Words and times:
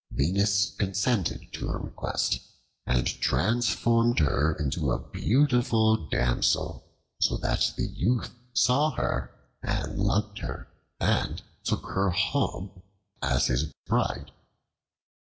Venus 0.11 0.71
consented 0.79 1.53
to 1.53 1.67
her 1.67 1.77
request 1.77 2.39
and 2.87 3.05
transformed 3.05 4.17
her 4.17 4.53
into 4.55 4.89
a 4.91 4.97
beautiful 5.11 5.95
damsel, 6.09 6.83
so 7.19 7.37
that 7.37 7.71
the 7.77 7.85
youth 7.85 8.33
saw 8.51 8.89
her 8.95 9.31
and 9.61 9.99
loved 9.99 10.39
her, 10.39 10.67
and 10.99 11.43
took 11.63 11.83
her 11.85 12.09
home 12.09 12.81
as 13.21 13.45
his 13.45 13.65
bride. 13.85 14.31